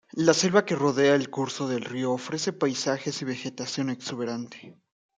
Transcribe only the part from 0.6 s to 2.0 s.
que rodea el curso del